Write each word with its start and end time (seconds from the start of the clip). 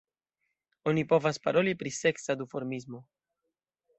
Oni 0.91 1.03
povas 1.11 1.39
paroli 1.43 1.75
pri 1.83 1.93
seksa 1.99 2.37
duformismo. 2.41 3.03